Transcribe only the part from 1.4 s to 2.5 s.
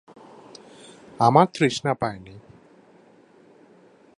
তৃষ্ণা পায় নি।